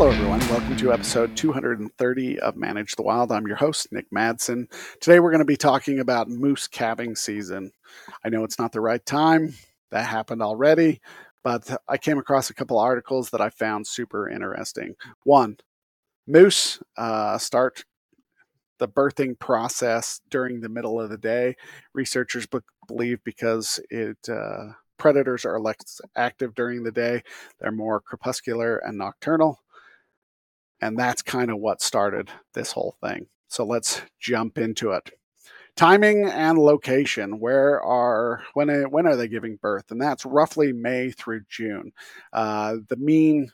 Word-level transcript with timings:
Hello, 0.00 0.12
everyone. 0.12 0.40
Welcome 0.48 0.78
to 0.78 0.94
episode 0.94 1.36
230 1.36 2.40
of 2.40 2.56
Manage 2.56 2.96
the 2.96 3.02
Wild. 3.02 3.30
I'm 3.30 3.46
your 3.46 3.58
host, 3.58 3.92
Nick 3.92 4.10
Madsen. 4.10 4.64
Today, 4.98 5.20
we're 5.20 5.30
going 5.30 5.40
to 5.40 5.44
be 5.44 5.58
talking 5.58 5.98
about 6.00 6.30
moose 6.30 6.66
calving 6.66 7.14
season. 7.14 7.70
I 8.24 8.30
know 8.30 8.42
it's 8.42 8.58
not 8.58 8.72
the 8.72 8.80
right 8.80 9.04
time, 9.04 9.52
that 9.90 10.06
happened 10.06 10.40
already, 10.40 11.02
but 11.44 11.70
I 11.86 11.98
came 11.98 12.16
across 12.16 12.48
a 12.48 12.54
couple 12.54 12.78
articles 12.78 13.28
that 13.28 13.42
I 13.42 13.50
found 13.50 13.86
super 13.86 14.26
interesting. 14.26 14.94
One, 15.24 15.58
moose 16.26 16.82
uh, 16.96 17.36
start 17.36 17.84
the 18.78 18.88
birthing 18.88 19.38
process 19.38 20.22
during 20.30 20.62
the 20.62 20.70
middle 20.70 20.98
of 20.98 21.10
the 21.10 21.18
day. 21.18 21.56
Researchers 21.92 22.46
be- 22.46 22.60
believe 22.88 23.22
because 23.22 23.78
it 23.90 24.30
uh, 24.30 24.68
predators 24.96 25.44
are 25.44 25.60
less 25.60 26.00
active 26.16 26.54
during 26.54 26.84
the 26.84 26.92
day, 26.92 27.22
they're 27.58 27.70
more 27.70 28.00
crepuscular 28.00 28.78
and 28.78 28.96
nocturnal. 28.96 29.58
And 30.80 30.98
that's 30.98 31.22
kind 31.22 31.50
of 31.50 31.58
what 31.58 31.82
started 31.82 32.30
this 32.54 32.72
whole 32.72 32.96
thing. 33.02 33.26
So 33.48 33.64
let's 33.64 34.00
jump 34.18 34.58
into 34.58 34.92
it. 34.92 35.10
Timing 35.76 36.24
and 36.24 36.58
location. 36.58 37.38
Where 37.38 37.82
are 37.82 38.42
when 38.54 38.68
when 38.90 39.06
are 39.06 39.16
they 39.16 39.28
giving 39.28 39.56
birth? 39.56 39.90
And 39.90 40.00
that's 40.00 40.26
roughly 40.26 40.72
May 40.72 41.10
through 41.10 41.42
June. 41.48 41.92
Uh, 42.32 42.76
the 42.88 42.96
mean 42.96 43.50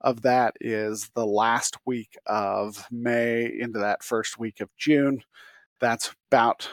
of 0.00 0.22
that 0.22 0.54
is 0.60 1.10
the 1.14 1.26
last 1.26 1.76
week 1.86 2.16
of 2.26 2.86
May 2.90 3.46
into 3.58 3.78
that 3.80 4.04
first 4.04 4.38
week 4.38 4.60
of 4.60 4.68
June. 4.76 5.22
That's 5.80 6.14
about 6.30 6.68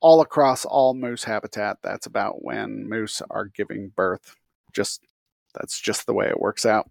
all 0.00 0.20
across 0.20 0.64
all 0.64 0.94
moose 0.94 1.24
habitat. 1.24 1.78
That's 1.82 2.06
about 2.06 2.42
when 2.44 2.88
moose 2.88 3.22
are 3.30 3.46
giving 3.46 3.90
birth. 3.90 4.34
Just 4.72 5.02
that's 5.54 5.80
just 5.80 6.06
the 6.06 6.14
way 6.14 6.26
it 6.28 6.40
works 6.40 6.66
out. 6.66 6.90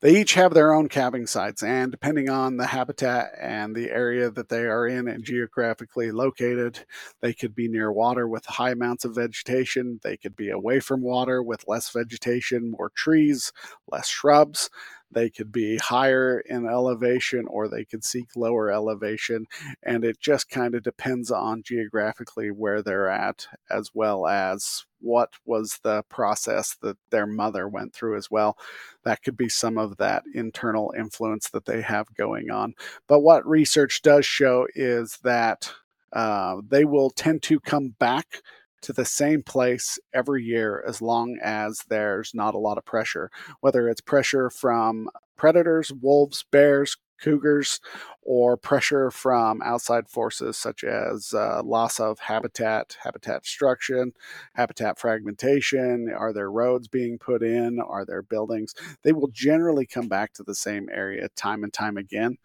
They 0.00 0.20
each 0.20 0.34
have 0.34 0.54
their 0.54 0.72
own 0.72 0.88
calving 0.88 1.26
sites, 1.26 1.62
and 1.62 1.90
depending 1.90 2.30
on 2.30 2.56
the 2.56 2.66
habitat 2.66 3.32
and 3.40 3.74
the 3.74 3.90
area 3.90 4.30
that 4.30 4.48
they 4.48 4.62
are 4.64 4.86
in 4.86 5.08
and 5.08 5.24
geographically 5.24 6.10
located, 6.10 6.84
they 7.20 7.32
could 7.34 7.54
be 7.54 7.68
near 7.68 7.92
water 7.92 8.28
with 8.28 8.46
high 8.46 8.70
amounts 8.70 9.04
of 9.04 9.14
vegetation. 9.14 10.00
They 10.02 10.16
could 10.16 10.36
be 10.36 10.50
away 10.50 10.80
from 10.80 11.02
water 11.02 11.42
with 11.42 11.66
less 11.66 11.90
vegetation, 11.90 12.70
more 12.70 12.90
trees, 12.94 13.52
less 13.90 14.08
shrubs. 14.08 14.70
They 15.10 15.30
could 15.30 15.50
be 15.50 15.78
higher 15.78 16.40
in 16.40 16.66
elevation 16.66 17.46
or 17.48 17.68
they 17.68 17.84
could 17.84 18.04
seek 18.04 18.36
lower 18.36 18.70
elevation. 18.70 19.46
And 19.82 20.04
it 20.04 20.20
just 20.20 20.50
kind 20.50 20.74
of 20.74 20.82
depends 20.82 21.30
on 21.30 21.62
geographically 21.62 22.50
where 22.50 22.82
they're 22.82 23.08
at, 23.08 23.46
as 23.70 23.90
well 23.94 24.26
as 24.26 24.84
what 25.00 25.34
was 25.44 25.80
the 25.82 26.02
process 26.08 26.76
that 26.82 26.98
their 27.10 27.26
mother 27.26 27.68
went 27.68 27.94
through 27.94 28.16
as 28.16 28.30
well. 28.30 28.58
That 29.04 29.22
could 29.22 29.36
be 29.36 29.48
some 29.48 29.78
of 29.78 29.96
that 29.96 30.24
internal 30.34 30.92
influence 30.96 31.48
that 31.50 31.64
they 31.64 31.80
have 31.82 32.14
going 32.14 32.50
on. 32.50 32.74
But 33.06 33.20
what 33.20 33.46
research 33.46 34.02
does 34.02 34.26
show 34.26 34.66
is 34.74 35.18
that 35.22 35.72
uh, 36.12 36.56
they 36.66 36.84
will 36.84 37.10
tend 37.10 37.42
to 37.44 37.60
come 37.60 37.94
back 37.98 38.42
to 38.82 38.92
the 38.92 39.04
same 39.04 39.42
place 39.42 39.98
every 40.12 40.44
year 40.44 40.84
as 40.86 41.02
long 41.02 41.38
as 41.42 41.84
there's 41.88 42.34
not 42.34 42.54
a 42.54 42.58
lot 42.58 42.78
of 42.78 42.84
pressure, 42.84 43.30
whether 43.60 43.88
it's 43.88 44.00
pressure 44.00 44.50
from 44.50 45.08
predators, 45.36 45.92
wolves, 45.92 46.44
bears, 46.50 46.96
cougars, 47.20 47.80
or 48.22 48.56
pressure 48.56 49.10
from 49.10 49.60
outside 49.62 50.08
forces 50.08 50.56
such 50.56 50.84
as 50.84 51.34
uh, 51.34 51.62
loss 51.64 51.98
of 51.98 52.18
habitat, 52.20 52.96
habitat 53.02 53.42
destruction, 53.42 54.12
habitat 54.54 54.98
fragmentation. 54.98 56.12
Are 56.16 56.32
there 56.32 56.50
roads 56.50 56.88
being 56.88 57.18
put 57.18 57.42
in? 57.42 57.80
Are 57.80 58.04
there 58.04 58.22
buildings? 58.22 58.74
They 59.02 59.12
will 59.12 59.28
generally 59.28 59.86
come 59.86 60.08
back 60.08 60.32
to 60.34 60.42
the 60.42 60.54
same 60.54 60.88
area 60.92 61.28
time 61.34 61.64
and 61.64 61.72
time 61.72 61.96
again 61.96 62.36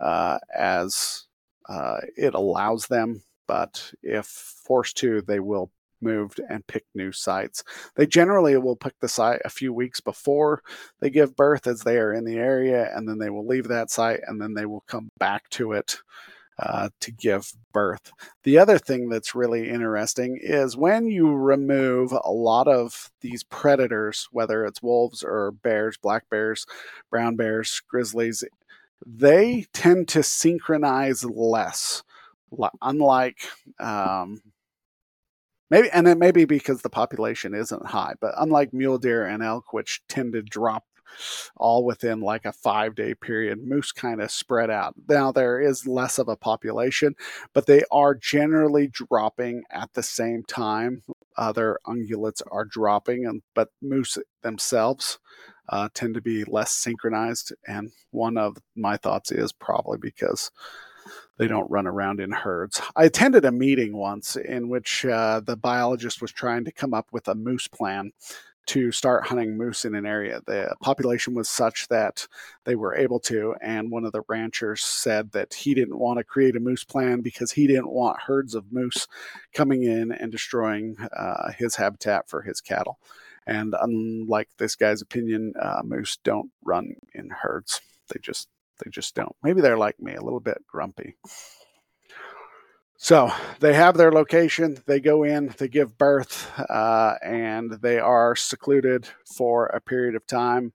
uh, 0.00 0.38
as 0.54 1.24
uh, 1.68 1.98
it 2.16 2.34
allows 2.34 2.86
them. 2.86 3.22
But 3.46 3.94
if 4.02 4.26
forced 4.26 4.98
to, 4.98 5.22
they 5.22 5.40
will 5.40 5.70
moved 6.00 6.40
and 6.48 6.66
pick 6.66 6.84
new 6.94 7.12
sites. 7.12 7.64
They 7.96 8.06
generally 8.06 8.56
will 8.56 8.76
pick 8.76 8.94
the 9.00 9.08
site 9.08 9.40
a 9.44 9.50
few 9.50 9.72
weeks 9.72 10.00
before 10.00 10.62
they 11.00 11.10
give 11.10 11.36
birth 11.36 11.66
as 11.66 11.82
they 11.82 11.96
are 11.98 12.12
in 12.12 12.24
the 12.24 12.36
area, 12.36 12.90
and 12.94 13.08
then 13.08 13.18
they 13.18 13.30
will 13.30 13.46
leave 13.46 13.68
that 13.68 13.90
site 13.90 14.20
and 14.26 14.40
then 14.40 14.54
they 14.54 14.66
will 14.66 14.84
come 14.86 15.10
back 15.18 15.48
to 15.50 15.72
it. 15.72 15.98
Uh, 16.60 16.88
to 16.98 17.12
give 17.12 17.52
birth. 17.72 18.10
The 18.42 18.58
other 18.58 18.78
thing 18.78 19.08
that's 19.08 19.32
really 19.32 19.68
interesting 19.68 20.40
is 20.42 20.76
when 20.76 21.06
you 21.06 21.32
remove 21.32 22.10
a 22.10 22.32
lot 22.32 22.66
of 22.66 23.12
these 23.20 23.44
predators, 23.44 24.26
whether 24.32 24.64
it's 24.64 24.82
wolves 24.82 25.22
or 25.22 25.52
bears, 25.52 25.96
black 25.98 26.28
bears, 26.28 26.66
brown 27.10 27.36
bears, 27.36 27.80
grizzlies, 27.88 28.42
they 29.06 29.66
tend 29.72 30.08
to 30.08 30.22
synchronize 30.24 31.24
less. 31.24 32.02
Unlike 32.82 33.38
um, 33.78 34.40
Maybe 35.70 35.90
and 35.90 36.08
it 36.08 36.18
may 36.18 36.30
be 36.30 36.44
because 36.44 36.82
the 36.82 36.90
population 36.90 37.54
isn't 37.54 37.86
high, 37.86 38.14
but 38.20 38.34
unlike 38.38 38.72
mule 38.72 38.98
deer 38.98 39.26
and 39.26 39.42
elk, 39.42 39.72
which 39.72 40.00
tend 40.08 40.32
to 40.32 40.42
drop 40.42 40.84
all 41.56 41.84
within 41.84 42.20
like 42.20 42.44
a 42.44 42.52
five 42.52 42.94
day 42.94 43.14
period, 43.14 43.66
moose 43.66 43.92
kind 43.92 44.20
of 44.20 44.30
spread 44.30 44.70
out. 44.70 44.94
Now 45.08 45.32
there 45.32 45.60
is 45.60 45.86
less 45.86 46.18
of 46.18 46.28
a 46.28 46.36
population, 46.36 47.14
but 47.52 47.66
they 47.66 47.82
are 47.90 48.14
generally 48.14 48.88
dropping 48.88 49.64
at 49.70 49.92
the 49.94 50.02
same 50.02 50.42
time. 50.44 51.02
Other 51.36 51.78
ungulates 51.86 52.42
are 52.50 52.64
dropping, 52.64 53.26
and 53.26 53.42
but 53.54 53.68
moose 53.80 54.18
themselves 54.42 55.18
uh, 55.68 55.88
tend 55.94 56.14
to 56.14 56.20
be 56.20 56.44
less 56.44 56.72
synchronized. 56.72 57.52
And 57.66 57.92
one 58.10 58.36
of 58.36 58.56
my 58.74 58.96
thoughts 58.96 59.30
is 59.30 59.52
probably 59.52 59.98
because 59.98 60.50
they 61.38 61.48
don't 61.48 61.70
run 61.70 61.86
around 61.86 62.20
in 62.20 62.30
herds. 62.30 62.80
I 62.94 63.04
attended 63.04 63.44
a 63.44 63.52
meeting 63.52 63.96
once 63.96 64.36
in 64.36 64.68
which 64.68 65.04
uh, 65.06 65.40
the 65.40 65.56
biologist 65.56 66.20
was 66.20 66.32
trying 66.32 66.64
to 66.64 66.72
come 66.72 66.92
up 66.92 67.08
with 67.12 67.28
a 67.28 67.34
moose 67.34 67.68
plan 67.68 68.12
to 68.66 68.92
start 68.92 69.26
hunting 69.26 69.56
moose 69.56 69.86
in 69.86 69.94
an 69.94 70.04
area. 70.04 70.42
The 70.46 70.76
population 70.82 71.32
was 71.32 71.48
such 71.48 71.88
that 71.88 72.26
they 72.64 72.76
were 72.76 72.94
able 72.94 73.18
to, 73.20 73.54
and 73.62 73.90
one 73.90 74.04
of 74.04 74.12
the 74.12 74.24
ranchers 74.28 74.82
said 74.82 75.32
that 75.32 75.54
he 75.54 75.72
didn't 75.72 75.98
want 75.98 76.18
to 76.18 76.24
create 76.24 76.54
a 76.54 76.60
moose 76.60 76.84
plan 76.84 77.22
because 77.22 77.52
he 77.52 77.66
didn't 77.66 77.88
want 77.90 78.20
herds 78.20 78.54
of 78.54 78.70
moose 78.70 79.06
coming 79.54 79.84
in 79.84 80.12
and 80.12 80.30
destroying 80.30 80.96
uh, 81.16 81.50
his 81.52 81.76
habitat 81.76 82.28
for 82.28 82.42
his 82.42 82.60
cattle. 82.60 82.98
And 83.46 83.74
unlike 83.80 84.50
this 84.58 84.76
guy's 84.76 85.00
opinion, 85.00 85.54
uh, 85.58 85.80
moose 85.82 86.18
don't 86.22 86.50
run 86.62 86.94
in 87.14 87.30
herds. 87.30 87.80
They 88.08 88.20
just 88.20 88.48
they 88.78 88.90
just 88.90 89.14
don't. 89.14 89.34
Maybe 89.42 89.60
they're 89.60 89.78
like 89.78 90.00
me, 90.00 90.14
a 90.14 90.22
little 90.22 90.40
bit 90.40 90.58
grumpy. 90.66 91.16
So 93.00 93.30
they 93.60 93.74
have 93.74 93.96
their 93.96 94.10
location, 94.10 94.76
they 94.86 94.98
go 94.98 95.22
in, 95.22 95.54
they 95.56 95.68
give 95.68 95.96
birth, 95.96 96.50
uh, 96.68 97.14
and 97.22 97.70
they 97.80 98.00
are 98.00 98.34
secluded 98.34 99.08
for 99.36 99.66
a 99.66 99.80
period 99.80 100.16
of 100.16 100.26
time. 100.26 100.72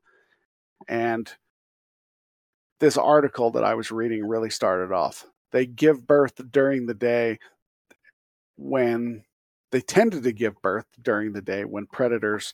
And 0.88 1.30
this 2.80 2.98
article 2.98 3.52
that 3.52 3.66
I 3.66 3.76
was 3.76 3.92
reading 3.92 4.26
really 4.26 4.50
started 4.50 4.94
off. 4.94 5.26
They 5.52 5.66
give 5.66 6.08
birth 6.08 6.42
during 6.50 6.86
the 6.86 6.94
day 6.94 7.40
when 8.56 9.24
they 9.72 9.82
tended 9.82 10.24
to 10.24 10.32
give 10.32 10.62
birth 10.62 10.86
during 11.02 11.34
the 11.34 11.42
day 11.42 11.66
when 11.66 11.88
predators 11.88 12.54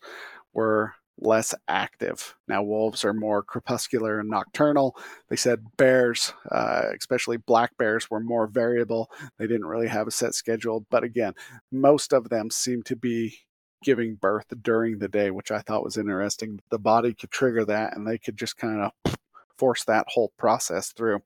were 0.54 0.94
less 1.22 1.54
active. 1.68 2.36
Now, 2.48 2.64
wolves 2.64 3.04
are 3.06 3.14
more 3.14 3.44
crepuscular 3.44 4.20
and 4.20 4.30
nocturnal. 4.30 4.98
They 5.30 5.36
said 5.36 5.66
bears, 5.78 6.34
uh, 6.52 6.86
especially 6.98 7.38
black 7.38 7.78
bears, 7.78 8.10
were 8.10 8.20
more 8.20 8.48
variable. 8.48 9.10
They 9.38 9.48
didn't 9.48 9.68
really 9.68 9.88
have 9.88 10.08
a 10.08 10.12
set 10.12 10.34
schedule. 10.34 10.86
But 10.90 11.04
again, 11.04 11.34
most 11.72 12.14
of 12.14 12.30
them 12.30 12.50
seem 12.50 12.84
to 12.84 12.96
be 12.96 13.40
giving 13.84 14.16
birth 14.16 14.48
during 14.62 15.00
the 15.00 15.08
day, 15.08 15.32
which 15.32 15.52
I 15.52 15.60
thought 15.60 15.84
was 15.84 15.98
interesting. 15.98 16.60
The 16.70 16.80
body 16.80 17.14
could 17.14 17.32
trigger 17.32 17.66
that 17.66 17.96
and 17.96 18.08
they 18.08 18.18
could 18.18 18.38
just 18.38 18.58
kind 18.58 18.82
of 18.82 19.16
force 19.60 19.84
that 19.84 20.06
whole 20.08 20.32
process 20.38 20.92
through. 20.94 21.20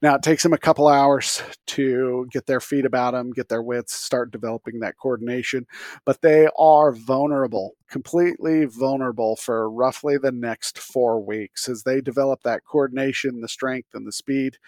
Now, 0.00 0.14
it 0.14 0.22
takes 0.22 0.42
them 0.42 0.54
a 0.54 0.58
couple 0.58 0.88
hours 0.88 1.42
to 1.66 2.26
get 2.32 2.46
their 2.46 2.60
feet 2.60 2.86
about 2.86 3.12
them, 3.12 3.32
get 3.32 3.48
their 3.48 3.62
wits, 3.62 3.92
start 3.92 4.30
developing 4.30 4.80
that 4.80 4.96
coordination, 4.96 5.66
but 6.04 6.22
they 6.22 6.48
are 6.58 6.92
vulnerable, 6.92 7.76
completely 7.88 8.64
vulnerable 8.64 9.36
for 9.36 9.70
roughly 9.70 10.16
the 10.16 10.32
next 10.32 10.78
four 10.78 11.22
weeks 11.22 11.68
as 11.68 11.82
they 11.82 12.00
develop 12.00 12.42
that 12.42 12.64
coordination, 12.64 13.40
the 13.40 13.48
strength, 13.48 13.90
and 13.94 14.06
the 14.06 14.12
speed. 14.12 14.58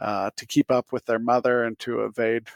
Uh, 0.00 0.30
to 0.36 0.46
keep 0.46 0.70
up 0.70 0.86
with 0.90 1.04
their 1.04 1.18
mother 1.18 1.64
and 1.64 1.78
to 1.78 2.00
evade 2.00 2.48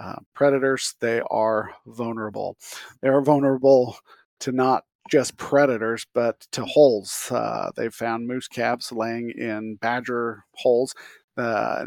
uh, 0.00 0.16
predators, 0.34 0.96
they 1.00 1.22
are 1.30 1.70
vulnerable. 1.86 2.56
They 3.00 3.08
are 3.08 3.22
vulnerable 3.22 3.96
to 4.40 4.50
not 4.50 4.84
just 5.08 5.36
predators, 5.36 6.06
but 6.14 6.40
to 6.52 6.64
holes. 6.64 7.28
Uh, 7.30 7.70
they've 7.76 7.94
found 7.94 8.28
moose 8.28 8.48
calves 8.48 8.92
laying 8.92 9.30
in 9.30 9.76
badger 9.76 10.44
holes. 10.54 10.94
Uh, 11.36 11.86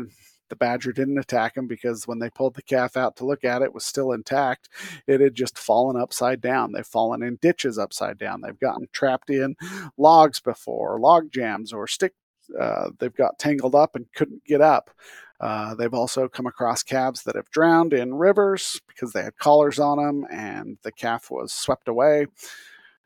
the 0.49 0.55
badger 0.57 0.91
didn't 0.91 1.17
attack 1.17 1.55
them 1.55 1.67
because 1.67 2.07
when 2.07 2.19
they 2.19 2.29
pulled 2.29 2.55
the 2.55 2.61
calf 2.61 2.95
out 2.95 3.15
to 3.15 3.25
look 3.25 3.43
at 3.43 3.61
it, 3.61 3.65
it 3.65 3.73
was 3.73 3.85
still 3.85 4.11
intact. 4.11 4.69
It 5.07 5.19
had 5.19 5.33
just 5.33 5.57
fallen 5.57 5.99
upside 5.99 6.41
down. 6.41 6.71
They've 6.71 6.85
fallen 6.85 7.23
in 7.23 7.37
ditches 7.41 7.79
upside 7.79 8.17
down. 8.17 8.41
They've 8.41 8.59
gotten 8.59 8.87
trapped 8.91 9.29
in 9.29 9.55
logs 9.97 10.39
before, 10.39 10.99
log 10.99 11.31
jams, 11.31 11.73
or 11.73 11.87
stick. 11.87 12.13
Uh, 12.59 12.89
they've 12.99 13.15
got 13.15 13.39
tangled 13.39 13.73
up 13.73 13.95
and 13.95 14.05
couldn't 14.13 14.43
get 14.45 14.61
up. 14.61 14.91
Uh, 15.39 15.73
they've 15.75 15.93
also 15.93 16.27
come 16.27 16.45
across 16.45 16.83
calves 16.83 17.23
that 17.23 17.35
have 17.35 17.49
drowned 17.49 17.93
in 17.93 18.13
rivers 18.13 18.79
because 18.87 19.11
they 19.11 19.23
had 19.23 19.37
collars 19.37 19.79
on 19.79 19.97
them 19.97 20.25
and 20.31 20.77
the 20.83 20.91
calf 20.91 21.31
was 21.31 21.51
swept 21.51 21.87
away. 21.87 22.27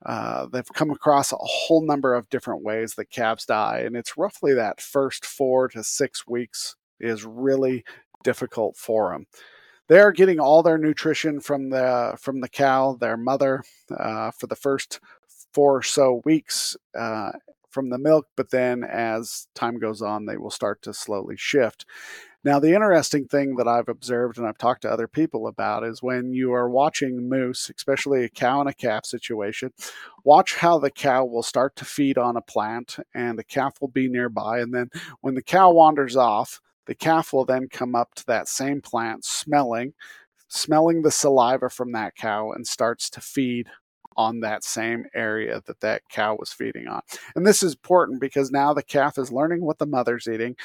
Uh, 0.05 0.45
they've 0.51 0.73
come 0.73 0.91
across 0.91 1.31
a 1.31 1.37
whole 1.39 1.85
number 1.85 2.13
of 2.13 2.29
different 2.29 2.63
ways 2.63 2.93
that 2.95 3.09
calves 3.09 3.45
die, 3.45 3.83
and 3.85 3.95
it's 3.95 4.17
roughly 4.17 4.53
that 4.53 4.81
first 4.81 5.25
four 5.25 5.67
to 5.69 5.83
six 5.83 6.27
weeks 6.27 6.75
is 6.99 7.25
really 7.25 7.83
difficult 8.23 8.75
for 8.77 9.11
them. 9.11 9.25
They 9.87 9.99
are 9.99 10.11
getting 10.11 10.39
all 10.39 10.63
their 10.63 10.77
nutrition 10.77 11.39
from 11.39 11.69
the 11.69 12.17
from 12.19 12.41
the 12.41 12.49
cow, 12.49 12.97
their 12.99 13.17
mother, 13.17 13.63
uh, 13.97 14.31
for 14.31 14.47
the 14.47 14.55
first 14.55 14.99
four 15.53 15.77
or 15.77 15.83
so 15.83 16.21
weeks 16.25 16.75
uh, 16.97 17.31
from 17.69 17.89
the 17.89 17.97
milk, 17.97 18.27
but 18.35 18.51
then 18.51 18.83
as 18.83 19.47
time 19.55 19.79
goes 19.79 20.01
on, 20.01 20.25
they 20.25 20.37
will 20.37 20.51
start 20.51 20.81
to 20.83 20.93
slowly 20.93 21.35
shift. 21.37 21.85
Now, 22.47 22.59
the 22.59 22.73
interesting 22.73 23.25
thing 23.25 23.57
that 23.57 23.67
I've 23.67 23.89
observed 23.89 24.37
and 24.37 24.47
I've 24.47 24.57
talked 24.57 24.83
to 24.83 24.89
other 24.89 25.09
people 25.09 25.47
about 25.47 25.83
is 25.83 26.01
when 26.01 26.31
you 26.31 26.53
are 26.53 26.69
watching 26.69 27.27
moose, 27.27 27.69
especially 27.75 28.23
a 28.23 28.29
cow 28.29 28.61
and 28.61 28.69
a 28.69 28.73
calf 28.73 29.05
situation, 29.05 29.73
watch 30.23 30.55
how 30.55 30.79
the 30.79 30.89
cow 30.89 31.25
will 31.25 31.43
start 31.43 31.75
to 31.75 31.83
feed 31.83 32.17
on 32.17 32.37
a 32.37 32.41
plant 32.41 32.99
and 33.13 33.37
the 33.37 33.43
calf 33.43 33.75
will 33.81 33.89
be 33.89 34.07
nearby. 34.07 34.61
And 34.61 34.73
then 34.73 34.89
when 35.19 35.35
the 35.35 35.43
cow 35.43 35.71
wanders 35.71 36.15
off, 36.15 36.61
the 36.85 36.95
calf 36.95 37.33
will 37.33 37.43
then 37.43 37.67
come 37.67 37.95
up 37.95 38.15
to 38.15 38.25
that 38.27 38.47
same 38.47 38.79
plant 38.79 39.25
smelling, 39.25 39.91
smelling 40.47 41.01
the 41.01 41.11
saliva 41.11 41.69
from 41.69 41.91
that 41.91 42.15
cow 42.15 42.53
and 42.53 42.65
starts 42.65 43.09
to 43.09 43.19
feed 43.19 43.67
on 44.17 44.39
that 44.39 44.63
same 44.63 45.05
area 45.13 45.61
that 45.67 45.79
that 45.81 46.01
cow 46.09 46.35
was 46.35 46.51
feeding 46.51 46.87
on. 46.87 47.01
And 47.35 47.45
this 47.45 47.61
is 47.63 47.73
important 47.73 48.19
because 48.19 48.51
now 48.51 48.73
the 48.73 48.83
calf 48.83 49.17
is 49.17 49.31
learning 49.31 49.63
what 49.63 49.77
the 49.77 49.85
mother's 49.85 50.27
eating, 50.27 50.55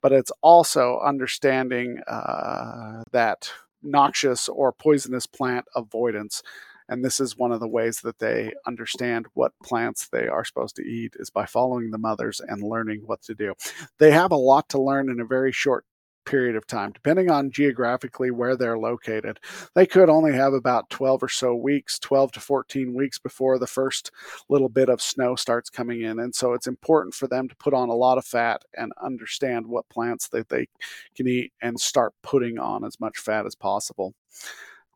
but 0.00 0.12
it's 0.12 0.32
also 0.40 0.98
understanding 1.04 2.00
uh, 2.08 3.02
that 3.12 3.50
noxious 3.82 4.48
or 4.48 4.72
poisonous 4.72 5.26
plant 5.26 5.66
avoidance. 5.74 6.42
And 6.88 7.04
this 7.04 7.20
is 7.20 7.38
one 7.38 7.52
of 7.52 7.60
the 7.60 7.68
ways 7.68 8.00
that 8.00 8.18
they 8.18 8.52
understand 8.66 9.26
what 9.34 9.52
plants 9.62 10.08
they 10.08 10.26
are 10.26 10.44
supposed 10.44 10.76
to 10.76 10.82
eat 10.82 11.14
is 11.18 11.30
by 11.30 11.46
following 11.46 11.90
the 11.90 11.98
mothers 11.98 12.40
and 12.40 12.62
learning 12.62 13.02
what 13.06 13.22
to 13.22 13.34
do. 13.34 13.54
They 13.98 14.10
have 14.10 14.32
a 14.32 14.36
lot 14.36 14.68
to 14.70 14.82
learn 14.82 15.08
in 15.08 15.20
a 15.20 15.24
very 15.24 15.52
short 15.52 15.84
period 16.24 16.56
of 16.56 16.66
time, 16.66 16.92
depending 16.92 17.30
on 17.30 17.50
geographically 17.50 18.30
where 18.30 18.56
they're 18.56 18.78
located. 18.78 19.38
They 19.74 19.86
could 19.86 20.08
only 20.08 20.32
have 20.32 20.52
about 20.52 20.90
12 20.90 21.22
or 21.22 21.28
so 21.28 21.54
weeks, 21.54 21.98
12 21.98 22.32
to 22.32 22.40
14 22.40 22.94
weeks 22.94 23.18
before 23.18 23.58
the 23.58 23.66
first 23.66 24.10
little 24.48 24.68
bit 24.68 24.88
of 24.88 25.02
snow 25.02 25.36
starts 25.36 25.70
coming 25.70 26.02
in. 26.02 26.18
And 26.18 26.34
so 26.34 26.52
it's 26.52 26.66
important 26.66 27.14
for 27.14 27.26
them 27.26 27.48
to 27.48 27.56
put 27.56 27.74
on 27.74 27.88
a 27.88 27.94
lot 27.94 28.18
of 28.18 28.24
fat 28.24 28.64
and 28.76 28.92
understand 29.02 29.66
what 29.66 29.88
plants 29.88 30.28
that 30.28 30.48
they 30.48 30.68
can 31.14 31.28
eat 31.28 31.52
and 31.62 31.78
start 31.78 32.12
putting 32.22 32.58
on 32.58 32.84
as 32.84 33.00
much 33.00 33.18
fat 33.18 33.46
as 33.46 33.54
possible 33.54 34.14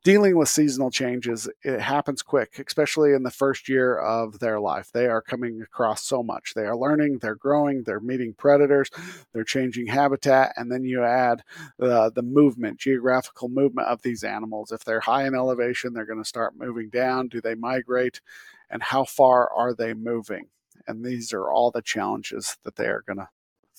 dealing 0.06 0.36
with 0.36 0.48
seasonal 0.48 0.88
changes, 0.88 1.48
it 1.64 1.80
happens 1.80 2.22
quick, 2.22 2.62
especially 2.64 3.12
in 3.12 3.24
the 3.24 3.30
first 3.32 3.68
year 3.68 3.98
of 3.98 4.38
their 4.38 4.60
life. 4.60 4.88
They 4.92 5.06
are 5.06 5.20
coming 5.20 5.60
across 5.60 6.04
so 6.04 6.22
much. 6.22 6.54
They 6.54 6.62
are 6.62 6.76
learning, 6.76 7.18
they're 7.18 7.34
growing, 7.34 7.82
they're 7.82 7.98
meeting 7.98 8.32
predators, 8.32 8.88
they're 9.32 9.42
changing 9.42 9.88
habitat, 9.88 10.52
and 10.56 10.70
then 10.70 10.84
you 10.84 11.02
add 11.02 11.42
the, 11.76 12.12
the 12.14 12.22
movement, 12.22 12.78
geographical 12.78 13.48
movement 13.48 13.88
of 13.88 14.02
these 14.02 14.22
animals. 14.22 14.70
If 14.70 14.84
they're 14.84 15.00
high 15.00 15.26
in 15.26 15.34
elevation, 15.34 15.92
they're 15.92 16.06
going 16.06 16.22
to 16.22 16.28
start 16.28 16.56
moving 16.56 16.88
down. 16.88 17.26
Do 17.26 17.40
they 17.40 17.56
migrate? 17.56 18.20
And 18.70 18.84
how 18.84 19.06
far 19.06 19.52
are 19.52 19.74
they 19.74 19.92
moving? 19.92 20.50
And 20.86 21.04
these 21.04 21.32
are 21.32 21.50
all 21.50 21.72
the 21.72 21.82
challenges 21.82 22.58
that 22.62 22.76
they 22.76 22.86
are 22.86 23.02
going 23.04 23.18
to 23.18 23.28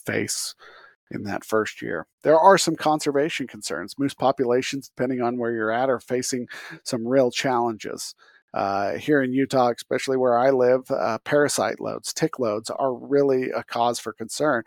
face 0.06 0.56
in 1.12 1.24
that 1.24 1.46
first 1.46 1.82
year. 1.82 2.08
There 2.24 2.40
are 2.40 2.58
some 2.58 2.76
conservation 2.76 3.48
concerns. 3.48 3.96
Moose 3.98 4.14
populations, 4.14 4.90
depending 4.90 5.22
on 5.22 5.38
where 5.38 5.52
you're 5.52 5.72
at, 5.72 5.90
are 5.90 6.00
facing 6.00 6.48
some 6.84 7.08
real 7.08 7.32
challenges. 7.32 8.16
Uh, 8.54 8.94
here 8.96 9.22
in 9.22 9.34
Utah, 9.34 9.72
especially 9.76 10.18
where 10.18 10.38
I 10.38 10.50
live, 10.50 10.90
uh, 10.90 11.18
parasite 11.20 11.80
loads, 11.80 12.14
tick 12.14 12.40
loads 12.40 12.70
are 12.70 12.94
really 12.94 13.52
a 13.52 13.64
cause 13.64 14.00
for 14.00 14.14
concern. 14.14 14.64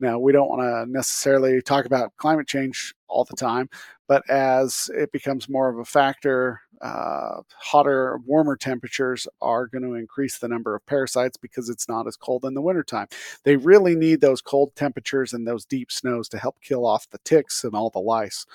Now, 0.00 0.18
we 0.18 0.32
don't 0.32 0.48
want 0.48 0.62
to 0.62 0.90
necessarily 0.90 1.60
talk 1.60 1.84
about 1.84 2.16
climate 2.16 2.46
change 2.46 2.94
all 3.08 3.24
the 3.24 3.36
time, 3.36 3.68
but 4.08 4.22
as 4.30 4.88
it 4.94 5.12
becomes 5.12 5.48
more 5.48 5.68
of 5.68 5.78
a 5.78 5.84
factor, 5.84 6.60
uh, 6.80 7.42
hotter, 7.56 8.18
warmer 8.26 8.56
temperatures 8.56 9.26
are 9.40 9.66
going 9.66 9.82
to 9.82 9.94
increase 9.94 10.38
the 10.38 10.48
number 10.48 10.74
of 10.74 10.84
parasites 10.86 11.36
because 11.36 11.68
it's 11.68 11.88
not 11.88 12.06
as 12.06 12.16
cold 12.16 12.44
in 12.44 12.54
the 12.54 12.62
wintertime. 12.62 13.08
They 13.44 13.56
really 13.56 13.94
need 13.94 14.20
those 14.20 14.40
cold 14.40 14.74
temperatures 14.76 15.32
and 15.32 15.46
those 15.46 15.64
deep 15.64 15.90
snows 15.90 16.28
to 16.30 16.38
help 16.38 16.60
kill 16.60 16.86
off 16.86 17.08
the 17.10 17.18
ticks 17.24 17.64
and 17.64 17.74
all 17.74 17.90
the 17.90 18.00
lice. 18.00 18.46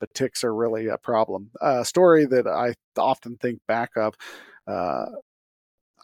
The 0.00 0.06
ticks 0.08 0.42
are 0.42 0.54
really 0.54 0.88
a 0.88 0.98
problem. 0.98 1.50
A 1.60 1.84
story 1.84 2.24
that 2.26 2.46
I 2.46 2.74
often 2.96 3.36
think 3.36 3.60
back 3.68 3.90
of. 3.96 4.14
Uh, 4.66 5.06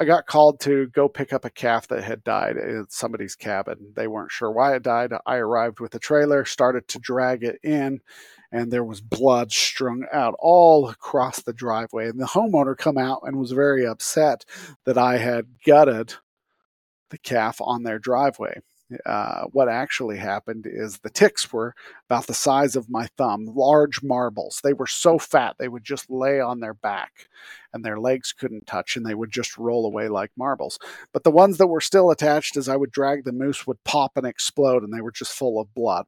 I 0.00 0.04
got 0.04 0.26
called 0.26 0.60
to 0.60 0.86
go 0.88 1.08
pick 1.08 1.32
up 1.32 1.44
a 1.44 1.50
calf 1.50 1.88
that 1.88 2.04
had 2.04 2.22
died 2.22 2.56
in 2.56 2.86
somebody's 2.88 3.34
cabin. 3.34 3.92
They 3.96 4.06
weren't 4.06 4.30
sure 4.30 4.50
why 4.50 4.76
it 4.76 4.84
died. 4.84 5.12
I 5.26 5.36
arrived 5.36 5.80
with 5.80 5.92
a 5.96 5.98
trailer, 5.98 6.44
started 6.44 6.86
to 6.88 7.00
drag 7.00 7.42
it 7.42 7.58
in, 7.64 8.00
and 8.52 8.72
there 8.72 8.84
was 8.84 9.00
blood 9.00 9.50
strung 9.50 10.06
out 10.12 10.34
all 10.38 10.88
across 10.88 11.42
the 11.42 11.52
driveway. 11.52 12.08
And 12.08 12.20
the 12.20 12.26
homeowner 12.26 12.78
come 12.78 12.96
out 12.96 13.22
and 13.24 13.38
was 13.38 13.50
very 13.50 13.84
upset 13.84 14.44
that 14.84 14.96
I 14.96 15.18
had 15.18 15.46
gutted 15.66 16.14
the 17.10 17.18
calf 17.18 17.60
on 17.60 17.82
their 17.82 17.98
driveway. 17.98 18.60
Uh, 19.04 19.44
what 19.52 19.68
actually 19.68 20.16
happened 20.16 20.66
is 20.66 20.98
the 20.98 21.10
ticks 21.10 21.52
were 21.52 21.74
about 22.08 22.26
the 22.26 22.34
size 22.34 22.74
of 22.74 22.88
my 22.88 23.06
thumb, 23.18 23.44
large 23.54 24.02
marbles. 24.02 24.60
They 24.64 24.72
were 24.72 24.86
so 24.86 25.18
fat 25.18 25.56
they 25.58 25.68
would 25.68 25.84
just 25.84 26.10
lay 26.10 26.40
on 26.40 26.60
their 26.60 26.74
back 26.74 27.28
and 27.72 27.84
their 27.84 28.00
legs 28.00 28.32
couldn't 28.32 28.66
touch 28.66 28.96
and 28.96 29.04
they 29.04 29.14
would 29.14 29.30
just 29.30 29.58
roll 29.58 29.84
away 29.84 30.08
like 30.08 30.30
marbles. 30.38 30.78
But 31.12 31.24
the 31.24 31.30
ones 31.30 31.58
that 31.58 31.66
were 31.66 31.82
still 31.82 32.10
attached, 32.10 32.56
as 32.56 32.68
I 32.68 32.76
would 32.76 32.90
drag 32.90 33.24
the 33.24 33.32
moose, 33.32 33.66
would 33.66 33.82
pop 33.84 34.12
and 34.16 34.26
explode 34.26 34.82
and 34.82 34.92
they 34.92 35.02
were 35.02 35.12
just 35.12 35.32
full 35.32 35.60
of 35.60 35.74
blood. 35.74 36.06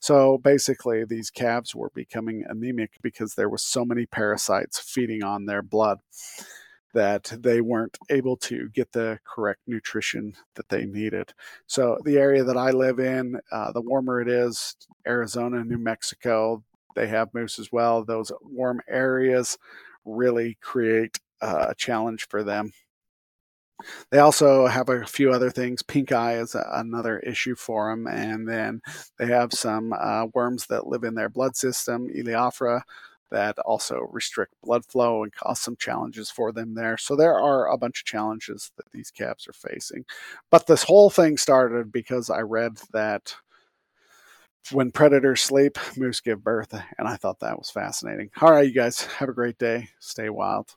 So 0.00 0.38
basically, 0.38 1.04
these 1.04 1.30
calves 1.30 1.74
were 1.74 1.90
becoming 1.94 2.44
anemic 2.48 2.92
because 3.02 3.34
there 3.34 3.48
was 3.48 3.62
so 3.62 3.84
many 3.84 4.06
parasites 4.06 4.78
feeding 4.78 5.22
on 5.22 5.46
their 5.46 5.62
blood 5.62 5.98
that 6.94 7.32
they 7.40 7.60
weren't 7.60 7.98
able 8.08 8.36
to 8.36 8.68
get 8.70 8.92
the 8.92 9.18
correct 9.24 9.60
nutrition 9.66 10.34
that 10.54 10.68
they 10.68 10.86
needed. 10.86 11.32
So 11.66 11.98
the 12.04 12.16
area 12.16 12.44
that 12.44 12.56
I 12.56 12.70
live 12.70 12.98
in, 12.98 13.38
uh, 13.52 13.72
the 13.72 13.82
warmer 13.82 14.20
it 14.20 14.28
is, 14.28 14.76
Arizona, 15.06 15.62
New 15.62 15.78
Mexico, 15.78 16.62
they 16.94 17.06
have 17.08 17.34
moose 17.34 17.58
as 17.58 17.70
well. 17.70 18.04
Those 18.04 18.32
warm 18.40 18.80
areas 18.88 19.58
really 20.04 20.56
create 20.62 21.18
uh, 21.42 21.66
a 21.68 21.74
challenge 21.74 22.26
for 22.28 22.42
them. 22.42 22.72
They 24.10 24.20
also 24.20 24.66
have 24.66 24.88
a 24.88 25.04
few 25.04 25.32
other 25.32 25.50
things. 25.50 25.82
Pink 25.82 26.10
eye 26.10 26.38
is 26.38 26.54
a, 26.54 26.66
another 26.72 27.18
issue 27.18 27.54
for 27.54 27.90
them. 27.90 28.06
And 28.06 28.48
then 28.48 28.80
they 29.18 29.26
have 29.26 29.52
some 29.52 29.92
uh, 29.92 30.26
worms 30.32 30.66
that 30.68 30.86
live 30.86 31.04
in 31.04 31.14
their 31.14 31.28
blood 31.28 31.56
system, 31.56 32.08
Elaeophora, 32.08 32.80
that 33.30 33.58
also 33.60 34.00
restrict 34.10 34.54
blood 34.62 34.84
flow 34.84 35.22
and 35.22 35.32
cause 35.32 35.60
some 35.60 35.76
challenges 35.76 36.30
for 36.30 36.52
them 36.52 36.74
there. 36.74 36.96
So 36.96 37.16
there 37.16 37.34
are 37.34 37.68
a 37.68 37.78
bunch 37.78 38.00
of 38.00 38.06
challenges 38.06 38.70
that 38.76 38.90
these 38.92 39.10
calves 39.10 39.48
are 39.48 39.52
facing. 39.52 40.04
But 40.50 40.66
this 40.66 40.84
whole 40.84 41.10
thing 41.10 41.36
started 41.36 41.92
because 41.92 42.30
I 42.30 42.40
read 42.40 42.78
that 42.92 43.34
when 44.72 44.90
predators 44.90 45.42
sleep, 45.42 45.78
moose 45.96 46.20
give 46.20 46.42
birth. 46.42 46.72
And 46.98 47.08
I 47.08 47.16
thought 47.16 47.40
that 47.40 47.58
was 47.58 47.70
fascinating. 47.70 48.30
All 48.40 48.50
right, 48.50 48.66
you 48.66 48.74
guys, 48.74 49.02
have 49.04 49.28
a 49.28 49.34
great 49.34 49.58
day. 49.58 49.88
Stay 50.00 50.28
wild. 50.28 50.74